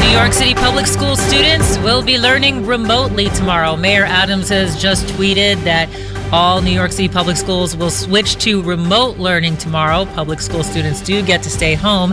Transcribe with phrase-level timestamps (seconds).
[0.00, 3.76] New York City public school students will be learning remotely tomorrow.
[3.76, 5.88] Mayor Adams has just tweeted that
[6.32, 10.04] all New York City public schools will switch to remote learning tomorrow.
[10.14, 12.12] Public school students do get to stay home.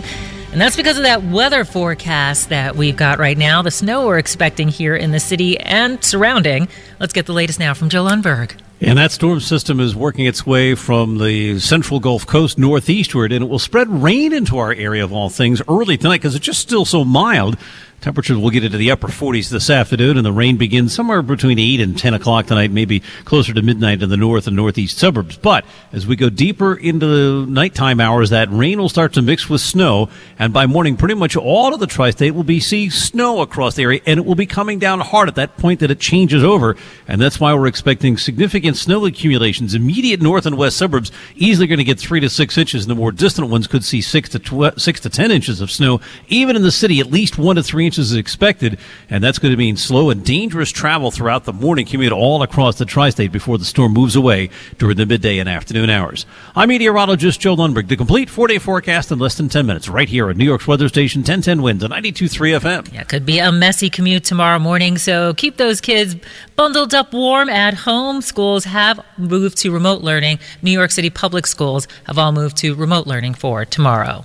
[0.52, 4.18] And that's because of that weather forecast that we've got right now, the snow we're
[4.18, 6.68] expecting here in the city and surrounding.
[6.98, 8.58] Let's get the latest now from Joe Lundberg.
[8.86, 13.44] And that storm system is working its way from the central Gulf Coast northeastward, and
[13.44, 16.60] it will spread rain into our area of all things early tonight because it's just
[16.60, 17.58] still so mild.
[18.00, 21.58] Temperatures will get into the upper 40s this afternoon, and the rain begins somewhere between
[21.58, 25.36] 8 and 10 o'clock tonight, maybe closer to midnight in the north and northeast suburbs.
[25.36, 29.48] But as we go deeper into the nighttime hours, that rain will start to mix
[29.48, 30.08] with snow,
[30.38, 33.74] and by morning, pretty much all of the tri state will be seeing snow across
[33.74, 36.44] the area, and it will be coming down hard at that point that it changes
[36.44, 36.76] over.
[37.08, 39.74] And that's why we're expecting significant snow accumulations.
[39.74, 42.94] Immediate north and west suburbs easily going to get 3 to 6 inches, and the
[42.94, 46.00] more distant ones could see 6 to, tw- 6 to 10 inches of snow.
[46.28, 49.52] Even in the city, at least 1 to 3 inches is expected, and that's going
[49.52, 53.56] to mean slow and dangerous travel throughout the morning commute all across the tri-state before
[53.56, 56.26] the storm moves away during the midday and afternoon hours.
[56.54, 57.88] I'm meteorologist Joe Lundberg.
[57.88, 60.88] The complete four-day forecast in less than 10 minutes right here at New York's weather
[60.88, 62.92] station 1010 WINS on 92.3 FM.
[62.92, 66.16] Yeah, could be a messy commute tomorrow morning, so keep those kids
[66.56, 68.20] bundled up warm at home.
[68.20, 70.38] Schools have moved to remote learning.
[70.62, 74.24] New York City public schools have all moved to remote learning for tomorrow.